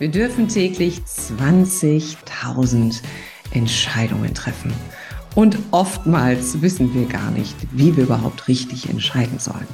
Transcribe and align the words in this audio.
Wir 0.00 0.08
dürfen 0.08 0.48
täglich 0.48 1.02
20.000 1.06 3.02
Entscheidungen 3.50 4.32
treffen. 4.32 4.72
Und 5.34 5.58
oftmals 5.72 6.62
wissen 6.62 6.94
wir 6.94 7.04
gar 7.04 7.30
nicht, 7.30 7.54
wie 7.72 7.94
wir 7.94 8.04
überhaupt 8.04 8.48
richtig 8.48 8.88
entscheiden 8.88 9.38
sollen. 9.38 9.68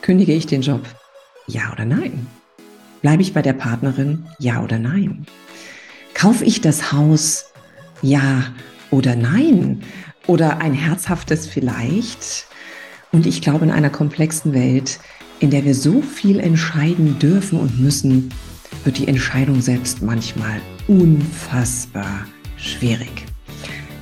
Kündige 0.00 0.32
ich 0.32 0.46
den 0.46 0.62
Job? 0.62 0.80
Ja 1.46 1.70
oder 1.70 1.84
nein? 1.84 2.28
Bleibe 3.02 3.20
ich 3.20 3.34
bei 3.34 3.42
der 3.42 3.52
Partnerin? 3.52 4.24
Ja 4.38 4.62
oder 4.64 4.78
nein? 4.78 5.26
Kaufe 6.14 6.46
ich 6.46 6.62
das 6.62 6.90
Haus? 6.90 7.52
Ja 8.00 8.44
oder 8.90 9.16
nein? 9.16 9.82
Oder 10.28 10.62
ein 10.62 10.72
herzhaftes 10.72 11.46
vielleicht? 11.46 12.46
Und 13.12 13.26
ich 13.26 13.42
glaube, 13.42 13.66
in 13.66 13.70
einer 13.70 13.90
komplexen 13.90 14.54
Welt, 14.54 14.98
in 15.40 15.50
der 15.50 15.66
wir 15.66 15.74
so 15.74 16.00
viel 16.00 16.40
entscheiden 16.40 17.18
dürfen 17.18 17.60
und 17.60 17.78
müssen, 17.78 18.32
wird 18.84 18.98
die 18.98 19.08
Entscheidung 19.08 19.60
selbst 19.60 20.02
manchmal 20.02 20.60
unfassbar 20.88 22.26
schwierig. 22.56 23.26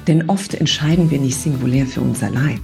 Denn 0.07 0.29
oft 0.29 0.55
entscheiden 0.55 1.11
wir 1.11 1.19
nicht 1.19 1.37
singulär 1.37 1.87
für 1.87 2.01
uns 2.01 2.23
allein. 2.23 2.61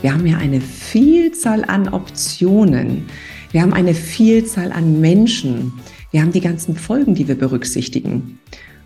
Wir 0.00 0.12
haben 0.12 0.26
ja 0.26 0.38
eine 0.38 0.60
Vielzahl 0.60 1.64
an 1.64 1.88
Optionen. 1.88 3.06
Wir 3.52 3.62
haben 3.62 3.74
eine 3.74 3.94
Vielzahl 3.94 4.72
an 4.72 5.00
Menschen. 5.00 5.72
Wir 6.12 6.22
haben 6.22 6.32
die 6.32 6.40
ganzen 6.40 6.76
Folgen, 6.76 7.14
die 7.14 7.28
wir 7.28 7.34
berücksichtigen. 7.34 8.38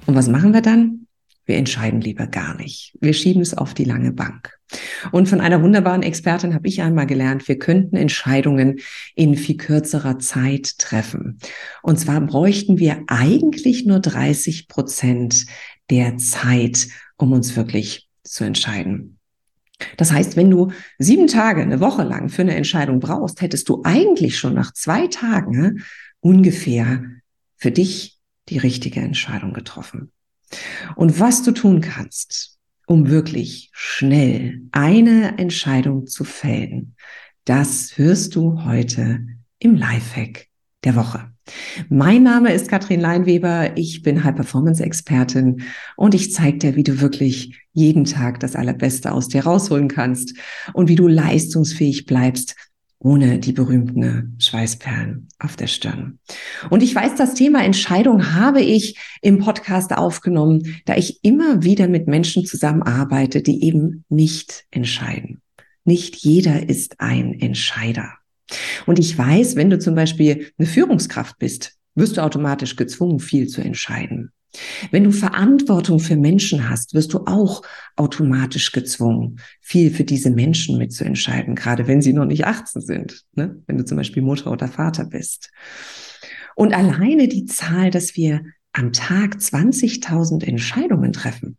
Und 0.07 0.15
was 0.15 0.29
machen 0.29 0.53
wir 0.53 0.63
dann? 0.63 1.02
Wir 1.45 1.57
entscheiden 1.57 2.01
lieber 2.01 2.27
gar 2.27 2.57
nicht. 2.57 2.97
Wir 3.01 3.13
schieben 3.13 3.43
es 3.43 3.57
auf 3.57 3.75
die 3.75 3.85
lange 3.85 4.13
Bank. 4.13 4.57
Und 5.11 5.29
von 5.29 5.41
einer 5.41 5.63
wunderbaren 5.63 6.03
Expertin 6.03 6.55
habe 6.55 6.69
ich 6.69 6.83
einmal 6.83 7.07
gelernt, 7.07 7.49
wir 7.49 7.59
könnten 7.59 7.97
Entscheidungen 7.97 8.79
in 9.15 9.35
viel 9.35 9.57
kürzerer 9.57 10.19
Zeit 10.19 10.79
treffen. 10.79 11.39
Und 11.83 11.99
zwar 11.99 12.21
bräuchten 12.21 12.79
wir 12.79 13.03
eigentlich 13.09 13.85
nur 13.85 14.01
30 14.01 14.69
Prozent 14.69 15.47
der 15.91 16.17
Zeit, 16.17 16.89
um 17.17 17.33
uns 17.33 17.57
wirklich 17.57 18.09
zu 18.23 18.45
entscheiden. 18.45 19.19
Das 19.97 20.13
heißt, 20.13 20.37
wenn 20.37 20.51
du 20.51 20.71
sieben 20.99 21.27
Tage, 21.27 21.61
eine 21.61 21.81
Woche 21.81 22.05
lang 22.05 22.29
für 22.29 22.43
eine 22.43 22.55
Entscheidung 22.55 23.01
brauchst, 23.01 23.41
hättest 23.41 23.69
du 23.69 23.83
eigentlich 23.85 24.39
schon 24.39 24.55
nach 24.55 24.73
zwei 24.73 25.09
Tagen 25.09 25.83
ungefähr 26.21 27.03
für 27.57 27.73
dich 27.73 28.19
die 28.49 28.59
richtige 28.59 29.01
Entscheidung 29.01 29.53
getroffen. 29.53 30.13
Und 30.97 31.19
was 31.21 31.43
du 31.43 31.53
tun 31.53 31.81
kannst, 31.81 32.59
um 32.87 33.09
wirklich 33.09 33.71
schnell 33.73 34.63
eine 34.73 35.39
Entscheidung 35.39 36.07
zu 36.07 36.25
fällen, 36.25 36.95
das 37.45 37.97
hörst 37.97 38.35
du 38.37 38.65
heute 38.65 39.27
im 39.59 39.75
Lifehack 39.75 40.49
der 40.85 40.97
Woche. 40.97 41.33
Mein 41.89 42.23
Name 42.23 42.53
ist 42.53 42.69
Katrin 42.69 43.01
Leinweber, 43.01 43.77
ich 43.77 44.03
bin 44.03 44.23
High-Performance-Expertin 44.23 45.63
und 45.97 46.15
ich 46.15 46.33
zeige 46.33 46.59
dir, 46.59 46.77
wie 46.77 46.85
du 46.85 47.01
wirklich 47.01 47.61
jeden 47.73 48.05
Tag 48.05 48.41
das 48.41 48.55
Allerbeste 48.55 49.13
aus 49.13 49.29
dir 49.29 49.45
rausholen 49.45 49.89
kannst 49.89 50.35
und 50.73 50.89
wie 50.89 50.95
du 50.95 51.09
leistungsfähig 51.09 52.07
bleibst 52.07 52.55
ohne 53.05 53.39
die 53.39 53.53
berühmten 53.53 54.37
Schweißperlen 54.39 55.29
auf 55.39 55.57
der 55.57 55.67
Stirn. 55.67 56.19
Und 56.71 56.83
ich 56.83 56.95
weiß, 56.95 57.17
das 57.17 57.35
Thema 57.35 57.65
Entscheidung 57.65 58.35
habe 58.35 58.61
ich 58.61 58.97
im 59.21 59.39
Podcast 59.39 59.93
aufgenommen, 59.93 60.77
da 60.85 60.97
ich 60.97 61.19
immer 61.25 61.65
wieder 61.65 61.89
mit 61.89 62.07
Menschen 62.07 62.45
zusammenarbeite, 62.45 63.43
die 63.43 63.65
eben 63.65 64.05
nicht 64.09 64.65
entscheiden. 64.71 65.43
Nicht 65.85 66.17
jeder 66.17 66.69
ist 66.69 67.01
ein 67.01 67.41
Entscheider. 67.41 68.15
Und 68.87 69.01
ich 69.01 69.17
weiß, 69.19 69.57
wenn 69.57 69.71
du 69.71 69.79
zum 69.79 69.97
Beispiel 69.97 70.53
eine 70.57 70.69
Führungskraft 70.69 71.39
bist, 71.39 71.75
wirst 71.95 72.17
du 72.17 72.23
automatisch 72.23 72.77
gezwungen, 72.77 73.19
viel 73.19 73.49
zu 73.49 73.63
entscheiden. 73.63 74.31
Wenn 74.91 75.05
du 75.05 75.13
Verantwortung 75.13 75.99
für 75.99 76.17
Menschen 76.17 76.69
hast, 76.69 76.95
wirst 76.95 77.15
du 77.15 77.21
auch 77.27 77.63
automatisch 77.97 78.73
gezwungen, 78.73 79.41
viel 79.61 79.91
für 79.91 80.05
diese 80.05 80.31
Menschen 80.31 80.79
mitzuentscheiden, 80.79 81.55
gerade 81.55 81.87
wenn 81.87 82.03
sie 82.03 82.13
noch 82.13 82.27
nicht 82.27 82.47
18 82.47 82.83
sind, 82.83 83.25
ne? 83.35 83.63
wenn 83.67 83.79
du 83.79 83.85
zum 83.85 83.97
Beispiel 83.97 84.23
Mutter 84.23 84.51
oder 84.51 84.69
Vater 84.69 85.05
bist. 85.05 85.51
Und 86.55 86.75
alleine 86.75 87.29
die 87.29 87.47
Zahl, 87.47 87.91
dass 87.91 88.15
wir 88.17 88.43
am 88.73 88.93
Tag 88.93 89.37
20.000 89.37 90.45
Entscheidungen 90.45 91.13
treffen, 91.13 91.57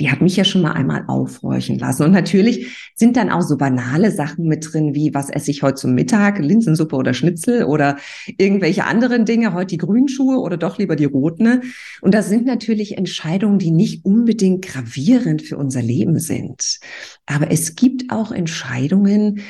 die 0.00 0.10
hat 0.10 0.20
mich 0.20 0.36
ja 0.36 0.44
schon 0.44 0.62
mal 0.62 0.72
einmal 0.72 1.04
aufhorchen 1.06 1.78
lassen. 1.78 2.04
Und 2.04 2.12
natürlich 2.12 2.90
sind 2.94 3.16
dann 3.16 3.30
auch 3.30 3.42
so 3.42 3.56
banale 3.56 4.10
Sachen 4.10 4.46
mit 4.46 4.72
drin, 4.72 4.94
wie 4.94 5.14
was 5.14 5.30
esse 5.30 5.50
ich 5.50 5.62
heute 5.62 5.74
zum 5.76 5.94
Mittag, 5.94 6.38
Linsensuppe 6.38 6.96
oder 6.96 7.14
Schnitzel 7.14 7.64
oder 7.64 7.96
irgendwelche 8.36 8.84
anderen 8.84 9.24
Dinge, 9.24 9.54
heute 9.54 9.68
die 9.68 9.78
Grünschuhe 9.78 10.38
oder 10.38 10.56
doch 10.56 10.78
lieber 10.78 10.96
die 10.96 11.04
roten. 11.04 11.62
Und 12.00 12.14
das 12.14 12.28
sind 12.28 12.46
natürlich 12.46 12.96
Entscheidungen, 12.96 13.58
die 13.58 13.70
nicht 13.70 14.04
unbedingt 14.04 14.64
gravierend 14.64 15.42
für 15.42 15.56
unser 15.56 15.82
Leben 15.82 16.18
sind. 16.18 16.78
Aber 17.26 17.50
es 17.50 17.74
gibt 17.74 18.10
auch 18.10 18.32
Entscheidungen, 18.32 19.40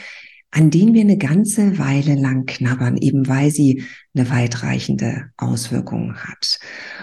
an 0.50 0.70
denen 0.70 0.94
wir 0.94 1.02
eine 1.02 1.18
ganze 1.18 1.78
Weile 1.78 2.14
lang 2.14 2.46
knabbern, 2.46 2.96
eben 2.96 3.28
weil 3.28 3.50
sie 3.50 3.84
eine 4.14 4.30
weitreichende 4.30 5.30
Auswirkung 5.36 6.16
hat. 6.16 6.58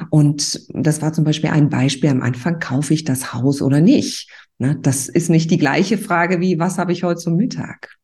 Und 0.10 0.62
das 0.70 1.02
war 1.02 1.14
zum 1.14 1.24
Beispiel 1.24 1.52
ein 1.52 1.70
Beispiel 1.70 2.10
am 2.10 2.22
Anfang, 2.22 2.60
kaufe 2.60 2.94
ich 2.94 3.04
das 3.04 3.34
Haus 3.34 3.62
oder 3.62 3.82
nicht? 3.82 4.30
Ne, 4.58 4.78
das 4.82 5.10
ist 5.10 5.30
nicht 5.30 5.52
die 5.52 5.58
gleiche 5.58 5.98
Frage 5.98 6.40
wie, 6.40 6.60
was 6.60 6.78
habe 6.78 6.92
ich 6.92 7.04
heute 7.04 7.20
zum 7.20 7.36
Mittag? 7.36 7.96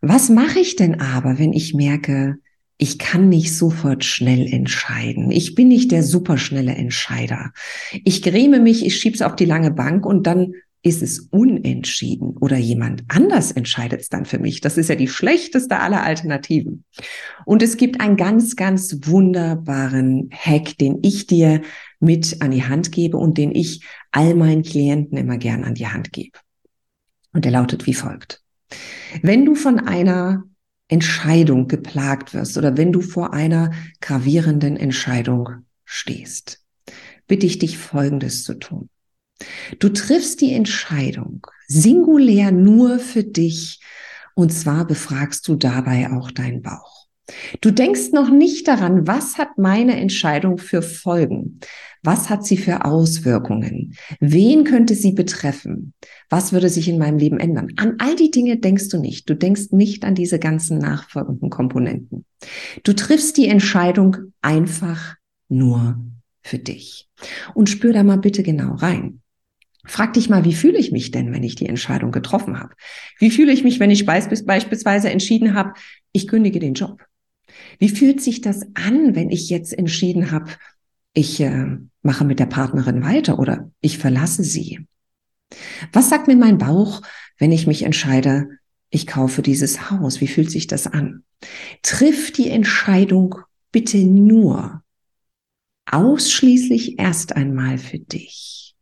Was 0.00 0.28
mache 0.28 0.60
ich 0.60 0.76
denn 0.76 1.00
aber, 1.00 1.38
wenn 1.38 1.52
ich 1.52 1.74
merke, 1.74 2.36
ich 2.78 2.98
kann 2.98 3.28
nicht 3.28 3.56
sofort 3.56 4.04
schnell 4.04 4.46
entscheiden. 4.46 5.30
Ich 5.30 5.54
bin 5.54 5.68
nicht 5.68 5.92
der 5.92 6.02
superschnelle 6.02 6.74
Entscheider. 6.74 7.52
Ich 8.04 8.20
gräme 8.22 8.60
mich, 8.60 8.84
ich 8.84 8.96
schieb's 8.96 9.22
auf 9.22 9.34
die 9.34 9.46
lange 9.46 9.70
Bank 9.70 10.04
und 10.04 10.26
dann 10.26 10.52
ist 10.86 11.02
es 11.02 11.18
unentschieden 11.18 12.36
oder 12.36 12.56
jemand 12.56 13.02
anders 13.08 13.50
entscheidet 13.50 14.02
es 14.02 14.08
dann 14.08 14.24
für 14.24 14.38
mich. 14.38 14.60
Das 14.60 14.78
ist 14.78 14.88
ja 14.88 14.94
die 14.94 15.08
schlechteste 15.08 15.80
aller 15.80 16.04
Alternativen. 16.04 16.84
Und 17.44 17.60
es 17.60 17.76
gibt 17.76 18.00
einen 18.00 18.16
ganz, 18.16 18.54
ganz 18.54 18.96
wunderbaren 19.02 20.30
Hack, 20.32 20.78
den 20.78 21.00
ich 21.02 21.26
dir 21.26 21.62
mit 21.98 22.40
an 22.40 22.52
die 22.52 22.62
Hand 22.62 22.92
gebe 22.92 23.16
und 23.16 23.36
den 23.36 23.52
ich 23.52 23.84
all 24.12 24.36
meinen 24.36 24.62
Klienten 24.62 25.18
immer 25.18 25.38
gern 25.38 25.64
an 25.64 25.74
die 25.74 25.88
Hand 25.88 26.12
gebe. 26.12 26.38
Und 27.32 27.44
der 27.44 27.52
lautet 27.52 27.86
wie 27.86 27.94
folgt. 27.94 28.44
Wenn 29.22 29.44
du 29.44 29.56
von 29.56 29.80
einer 29.80 30.44
Entscheidung 30.86 31.66
geplagt 31.66 32.32
wirst 32.32 32.56
oder 32.58 32.76
wenn 32.76 32.92
du 32.92 33.00
vor 33.00 33.34
einer 33.34 33.72
gravierenden 34.00 34.76
Entscheidung 34.76 35.48
stehst, 35.84 36.64
bitte 37.26 37.44
ich 37.44 37.58
dich 37.58 37.76
Folgendes 37.76 38.44
zu 38.44 38.54
tun. 38.54 38.88
Du 39.78 39.88
triffst 39.90 40.40
die 40.40 40.52
Entscheidung 40.52 41.46
singulär 41.66 42.52
nur 42.52 42.98
für 42.98 43.24
dich 43.24 43.80
und 44.34 44.52
zwar 44.52 44.86
befragst 44.86 45.48
du 45.48 45.56
dabei 45.56 46.10
auch 46.10 46.30
deinen 46.30 46.62
Bauch. 46.62 47.06
Du 47.60 47.72
denkst 47.72 48.12
noch 48.12 48.30
nicht 48.30 48.68
daran, 48.68 49.06
was 49.06 49.36
hat 49.36 49.58
meine 49.58 49.96
Entscheidung 49.96 50.58
für 50.58 50.80
Folgen? 50.80 51.58
Was 52.02 52.30
hat 52.30 52.46
sie 52.46 52.56
für 52.56 52.84
Auswirkungen? 52.84 53.96
Wen 54.20 54.62
könnte 54.62 54.94
sie 54.94 55.12
betreffen? 55.12 55.92
Was 56.30 56.52
würde 56.52 56.68
sich 56.68 56.88
in 56.88 56.98
meinem 56.98 57.18
Leben 57.18 57.40
ändern? 57.40 57.72
An 57.76 57.96
all 57.98 58.14
die 58.14 58.30
Dinge 58.30 58.58
denkst 58.58 58.90
du 58.90 58.98
nicht. 58.98 59.28
Du 59.28 59.34
denkst 59.34 59.72
nicht 59.72 60.04
an 60.04 60.14
diese 60.14 60.38
ganzen 60.38 60.78
nachfolgenden 60.78 61.50
Komponenten. 61.50 62.24
Du 62.84 62.92
triffst 62.92 63.36
die 63.36 63.48
Entscheidung 63.48 64.16
einfach 64.40 65.16
nur 65.48 65.98
für 66.42 66.58
dich. 66.58 67.08
Und 67.54 67.68
spür 67.68 67.92
da 67.92 68.04
mal 68.04 68.18
bitte 68.18 68.44
genau 68.44 68.74
rein. 68.74 69.20
Frag 69.86 70.14
dich 70.14 70.28
mal, 70.28 70.44
wie 70.44 70.54
fühle 70.54 70.78
ich 70.78 70.92
mich 70.92 71.10
denn, 71.10 71.32
wenn 71.32 71.42
ich 71.42 71.54
die 71.54 71.68
Entscheidung 71.68 72.10
getroffen 72.10 72.58
habe? 72.58 72.74
Wie 73.18 73.30
fühle 73.30 73.52
ich 73.52 73.64
mich, 73.64 73.80
wenn 73.80 73.90
ich 73.90 74.04
beispielsweise 74.04 75.10
entschieden 75.10 75.54
habe, 75.54 75.74
ich 76.12 76.26
kündige 76.26 76.58
den 76.58 76.74
Job? 76.74 77.04
Wie 77.78 77.88
fühlt 77.88 78.20
sich 78.20 78.40
das 78.40 78.62
an, 78.74 79.14
wenn 79.14 79.30
ich 79.30 79.48
jetzt 79.48 79.76
entschieden 79.76 80.30
habe, 80.30 80.50
ich 81.14 81.40
äh, 81.40 81.78
mache 82.02 82.24
mit 82.24 82.38
der 82.38 82.46
Partnerin 82.46 83.02
weiter 83.02 83.38
oder 83.38 83.70
ich 83.80 83.98
verlasse 83.98 84.42
sie? 84.42 84.86
Was 85.92 86.10
sagt 86.10 86.26
mir 86.26 86.36
mein 86.36 86.58
Bauch, 86.58 87.02
wenn 87.38 87.52
ich 87.52 87.66
mich 87.66 87.82
entscheide, 87.84 88.48
ich 88.90 89.06
kaufe 89.06 89.42
dieses 89.42 89.90
Haus? 89.90 90.20
Wie 90.20 90.28
fühlt 90.28 90.50
sich 90.50 90.66
das 90.66 90.86
an? 90.86 91.22
Triff 91.82 92.32
die 92.32 92.50
Entscheidung 92.50 93.36
bitte 93.72 93.98
nur 93.98 94.82
ausschließlich 95.90 96.98
erst 96.98 97.36
einmal 97.36 97.78
für 97.78 97.98
dich. 97.98 98.75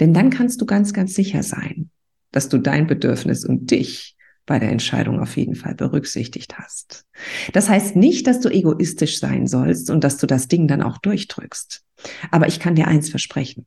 Denn 0.00 0.14
dann 0.14 0.30
kannst 0.30 0.60
du 0.60 0.66
ganz, 0.66 0.92
ganz 0.92 1.14
sicher 1.14 1.42
sein, 1.42 1.90
dass 2.32 2.48
du 2.48 2.58
dein 2.58 2.86
Bedürfnis 2.86 3.44
und 3.44 3.70
dich 3.70 4.16
bei 4.46 4.58
der 4.58 4.70
Entscheidung 4.70 5.20
auf 5.20 5.36
jeden 5.36 5.54
Fall 5.54 5.74
berücksichtigt 5.74 6.58
hast. 6.58 7.06
Das 7.52 7.68
heißt 7.68 7.96
nicht, 7.96 8.26
dass 8.26 8.40
du 8.40 8.50
egoistisch 8.50 9.18
sein 9.18 9.46
sollst 9.46 9.90
und 9.90 10.04
dass 10.04 10.18
du 10.18 10.26
das 10.26 10.48
Ding 10.48 10.68
dann 10.68 10.82
auch 10.82 10.98
durchdrückst. 10.98 11.82
Aber 12.30 12.46
ich 12.46 12.60
kann 12.60 12.74
dir 12.74 12.88
eins 12.88 13.08
versprechen. 13.08 13.66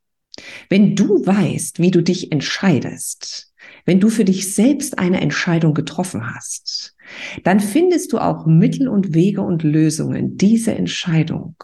Wenn 0.69 0.95
du 0.95 1.25
weißt, 1.25 1.79
wie 1.79 1.89
du 1.89 2.03
dich 2.03 2.31
entscheidest, 2.31 3.53
wenn 3.85 3.99
du 3.99 4.09
für 4.09 4.25
dich 4.25 4.53
selbst 4.53 4.99
eine 4.99 5.19
Entscheidung 5.21 5.73
getroffen 5.73 6.35
hast, 6.35 6.95
dann 7.43 7.59
findest 7.59 8.13
du 8.13 8.19
auch 8.19 8.45
Mittel 8.45 8.87
und 8.87 9.15
Wege 9.15 9.41
und 9.41 9.63
Lösungen, 9.63 10.37
diese 10.37 10.75
Entscheidung 10.75 11.55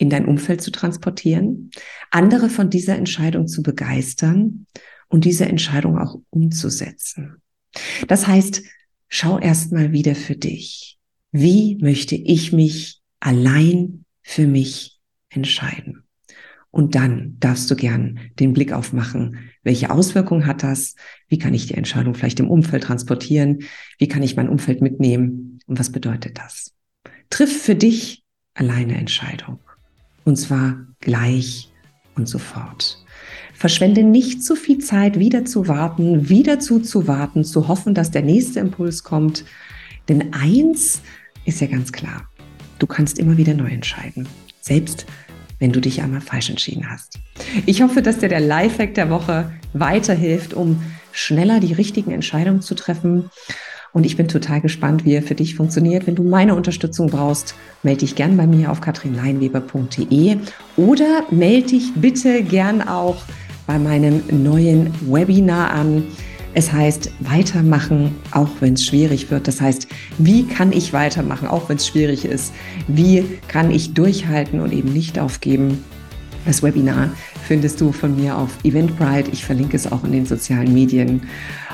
in 0.00 0.08
dein 0.08 0.24
Umfeld 0.24 0.62
zu 0.62 0.70
transportieren, 0.70 1.70
andere 2.10 2.48
von 2.48 2.70
dieser 2.70 2.96
Entscheidung 2.96 3.46
zu 3.46 3.62
begeistern 3.62 4.66
und 5.08 5.26
diese 5.26 5.44
Entscheidung 5.44 5.98
auch 5.98 6.18
umzusetzen. 6.30 7.42
Das 8.08 8.26
heißt, 8.26 8.62
schau 9.08 9.38
erstmal 9.38 9.92
wieder 9.92 10.14
für 10.14 10.36
dich. 10.36 10.98
Wie 11.32 11.76
möchte 11.82 12.16
ich 12.16 12.50
mich 12.50 13.02
allein 13.20 14.06
für 14.22 14.46
mich 14.46 14.98
entscheiden? 15.28 16.04
Und 16.70 16.94
dann 16.94 17.36
darfst 17.38 17.70
du 17.70 17.76
gern 17.76 18.20
den 18.38 18.54
Blick 18.54 18.72
aufmachen. 18.72 19.50
Welche 19.62 19.90
Auswirkungen 19.90 20.46
hat 20.46 20.62
das? 20.62 20.94
Wie 21.28 21.36
kann 21.36 21.52
ich 21.52 21.66
die 21.66 21.74
Entscheidung 21.74 22.14
vielleicht 22.14 22.40
im 22.40 22.48
Umfeld 22.48 22.84
transportieren? 22.84 23.64
Wie 23.98 24.08
kann 24.08 24.22
ich 24.22 24.34
mein 24.34 24.48
Umfeld 24.48 24.80
mitnehmen? 24.80 25.58
Und 25.66 25.78
was 25.78 25.92
bedeutet 25.92 26.38
das? 26.38 26.72
Triff 27.28 27.62
für 27.62 27.74
dich 27.74 28.24
alleine 28.54 28.96
Entscheidung. 28.96 29.58
Und 30.24 30.36
zwar 30.36 30.78
gleich 31.00 31.72
und 32.14 32.28
sofort. 32.28 33.04
Verschwende 33.54 34.02
nicht 34.02 34.42
zu 34.42 34.56
viel 34.56 34.78
Zeit, 34.78 35.18
wieder 35.18 35.44
zu 35.44 35.68
warten, 35.68 36.28
wieder 36.28 36.60
zuzuwarten, 36.60 37.44
zu 37.44 37.68
hoffen, 37.68 37.94
dass 37.94 38.10
der 38.10 38.22
nächste 38.22 38.60
Impuls 38.60 39.02
kommt. 39.04 39.44
Denn 40.08 40.32
eins 40.32 41.02
ist 41.44 41.60
ja 41.60 41.66
ganz 41.66 41.92
klar. 41.92 42.28
Du 42.78 42.86
kannst 42.86 43.18
immer 43.18 43.36
wieder 43.36 43.54
neu 43.54 43.68
entscheiden. 43.68 44.26
Selbst 44.60 45.06
wenn 45.58 45.72
du 45.72 45.80
dich 45.80 46.02
einmal 46.02 46.22
falsch 46.22 46.50
entschieden 46.50 46.90
hast. 46.90 47.20
Ich 47.66 47.82
hoffe, 47.82 48.02
dass 48.02 48.18
dir 48.18 48.28
der 48.28 48.40
Lifehack 48.40 48.94
der 48.94 49.10
Woche 49.10 49.52
weiterhilft, 49.74 50.54
um 50.54 50.82
schneller 51.12 51.60
die 51.60 51.74
richtigen 51.74 52.10
Entscheidungen 52.10 52.62
zu 52.62 52.74
treffen. 52.74 53.30
Und 53.92 54.06
ich 54.06 54.16
bin 54.16 54.28
total 54.28 54.60
gespannt, 54.60 55.04
wie 55.04 55.14
er 55.14 55.22
für 55.22 55.34
dich 55.34 55.56
funktioniert. 55.56 56.06
Wenn 56.06 56.14
du 56.14 56.22
meine 56.22 56.54
Unterstützung 56.54 57.08
brauchst, 57.08 57.54
melde 57.82 58.00
dich 58.00 58.14
gern 58.14 58.36
bei 58.36 58.46
mir 58.46 58.70
auf 58.70 58.80
katrinleinweber.de 58.80 60.36
oder 60.76 61.24
melde 61.30 61.68
dich 61.68 61.92
bitte 61.96 62.42
gern 62.42 62.86
auch 62.86 63.22
bei 63.66 63.78
meinem 63.78 64.22
neuen 64.30 64.92
Webinar 65.00 65.72
an. 65.72 66.04
Es 66.54 66.72
heißt 66.72 67.12
weitermachen, 67.20 68.16
auch 68.32 68.48
wenn 68.60 68.74
es 68.74 68.84
schwierig 68.84 69.30
wird. 69.30 69.46
Das 69.46 69.60
heißt, 69.60 69.86
wie 70.18 70.44
kann 70.46 70.72
ich 70.72 70.92
weitermachen, 70.92 71.46
auch 71.46 71.68
wenn 71.68 71.76
es 71.76 71.86
schwierig 71.86 72.24
ist? 72.24 72.52
Wie 72.88 73.24
kann 73.46 73.70
ich 73.70 73.94
durchhalten 73.94 74.60
und 74.60 74.72
eben 74.72 74.92
nicht 74.92 75.18
aufgeben? 75.18 75.84
Das 76.46 76.62
Webinar 76.62 77.10
findest 77.46 77.80
du 77.80 77.92
von 77.92 78.16
mir 78.16 78.36
auf 78.36 78.50
Eventbrite. 78.64 79.30
Ich 79.30 79.44
verlinke 79.44 79.76
es 79.76 79.90
auch 79.90 80.04
in 80.04 80.12
den 80.12 80.26
sozialen 80.26 80.72
Medien. 80.72 81.22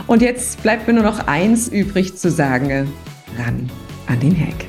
Und 0.07 0.23
jetzt 0.23 0.63
bleibt 0.63 0.87
mir 0.87 0.95
nur 0.95 1.05
noch 1.05 1.27
eins 1.27 1.69
übrig 1.69 2.17
zu 2.17 2.31
sagen. 2.31 2.89
Ran 3.39 3.71
an 4.07 4.21
den 4.21 4.39
Hack. 4.39 4.67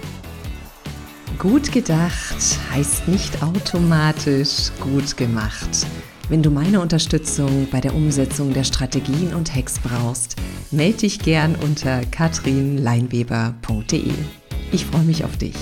Gut 1.40 1.72
gedacht 1.72 2.60
heißt 2.74 3.08
nicht 3.08 3.44
automatisch 3.44 4.72
gut 4.80 5.18
gemacht. 5.18 5.86
Wenn 6.30 6.44
du 6.44 6.50
meine 6.50 6.82
Unterstützung 6.82 7.68
bei 7.72 7.80
der 7.80 7.96
Umsetzung 7.96 8.54
der 8.54 8.66
Strategien 8.66 9.34
und 9.34 9.56
Hacks 9.56 9.80
brauchst, 9.80 10.36
melde 10.72 10.98
dich 11.00 11.20
gern 11.20 11.56
unter 11.56 12.02
katrinleinweber.de. 12.12 14.12
Ich 14.72 14.86
freue 14.86 15.04
mich 15.04 15.24
auf 15.24 15.38
dich. 15.38 15.56